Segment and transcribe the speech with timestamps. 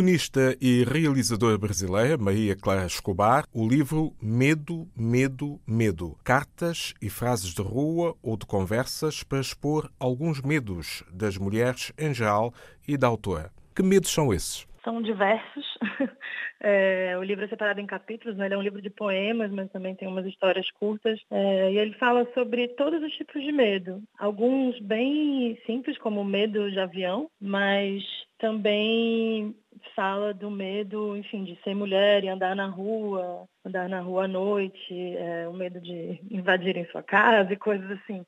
[0.00, 6.16] guionista e realizadora brasileira Maria Clara Escobar, o livro Medo, Medo, Medo.
[6.24, 12.14] Cartas e frases de rua ou de conversas para expor alguns medos das mulheres em
[12.14, 12.54] geral
[12.88, 13.50] e da autora.
[13.76, 14.66] Que medos são esses?
[14.82, 15.66] São diversos.
[16.62, 18.44] É, o livro é separado em capítulos, né?
[18.44, 21.18] ele é um livro de poemas, mas também tem umas histórias curtas.
[21.30, 24.02] É, e ele fala sobre todos os tipos de medo.
[24.18, 28.02] Alguns bem simples, como o medo de avião, mas
[28.38, 29.54] também
[29.94, 34.28] fala do medo, enfim, de ser mulher e andar na rua, andar na rua à
[34.28, 38.24] noite, é, o medo de invadirem sua casa e coisas assim.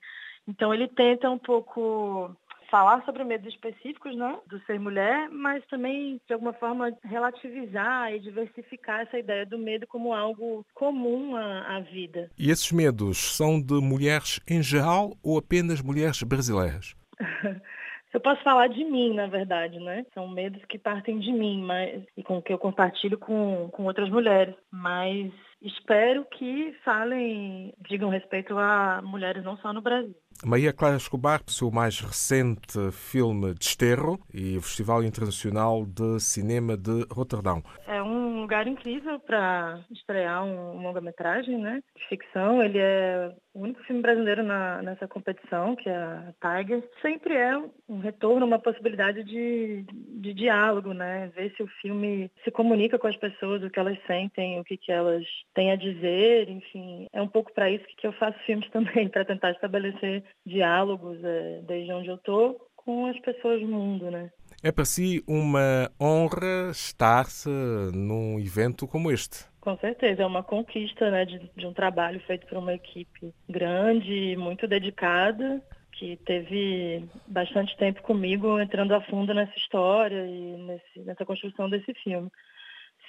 [0.46, 2.36] Então ele tenta um pouco
[2.72, 8.18] falar sobre medos específicos, né, do ser mulher, mas também de alguma forma relativizar e
[8.18, 12.30] diversificar essa ideia do medo como algo comum à, à vida.
[12.38, 16.96] E esses medos são de mulheres em geral ou apenas mulheres brasileiras?
[18.12, 20.04] Eu posso falar de mim, na verdade, né?
[20.12, 24.10] São medos que partem de mim, mas e com que eu compartilho com, com outras
[24.10, 24.54] mulheres.
[24.70, 25.32] Mas
[25.62, 30.14] espero que falem, digam respeito a mulheres não só no Brasil.
[30.44, 37.06] Maria Clara Escobar, seu mais recente filme Desterro e o Festival Internacional de Cinema de
[37.10, 37.62] Roterdão.
[37.86, 41.82] É um lugar incrível para estrear um longa-metragem, né?
[41.96, 42.62] De ficção.
[42.62, 46.82] Ele é o único filme brasileiro na, nessa competição, que é a Tiger.
[47.00, 47.56] Sempre é
[47.88, 51.30] um retorno, uma possibilidade de, de diálogo, né?
[51.34, 54.76] Ver se o filme se comunica com as pessoas, o que elas sentem, o que,
[54.76, 57.06] que elas têm a dizer, enfim.
[57.12, 61.60] É um pouco para isso que eu faço filmes também, para tentar estabelecer diálogos é,
[61.66, 64.30] desde onde eu estou com as pessoas do mundo, né?
[64.62, 67.48] É para si uma honra estar-se
[67.92, 69.44] num evento como este.
[69.60, 74.36] Com certeza, é uma conquista né, de, de um trabalho feito por uma equipe grande,
[74.36, 75.60] muito dedicada,
[75.92, 81.92] que teve bastante tempo comigo entrando a fundo nessa história e nesse, nessa construção desse
[81.94, 82.30] filme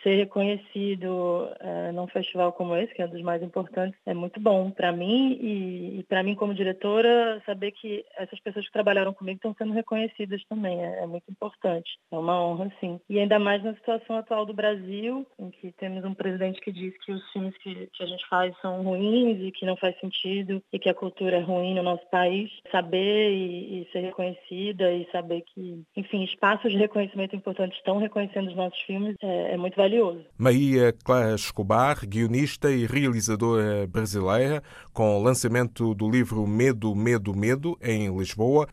[0.03, 4.39] ser reconhecido é, num festival como esse, que é um dos mais importantes, é muito
[4.39, 9.13] bom para mim e, e para mim como diretora saber que essas pessoas que trabalharam
[9.13, 11.97] comigo estão sendo reconhecidas também é, é, muito importante.
[12.11, 12.99] É uma honra, sim.
[13.09, 16.93] E ainda mais na situação atual do Brasil, em que temos um presidente que diz
[17.03, 20.61] que os filmes que, que a gente faz são ruins e que não faz sentido
[20.71, 22.51] e que a cultura é ruim no nosso país.
[22.71, 28.49] Saber e, e ser reconhecida e saber que, enfim, espaços de reconhecimento importantes estão reconhecendo
[28.49, 30.25] os nossos filmes é, é muito valioso valioso.
[30.37, 37.77] Maria Clara Escobar, guionista e realizadora brasileira, com o lançamento do livro Medo, Medo, Medo,
[37.81, 38.67] em Lisboa.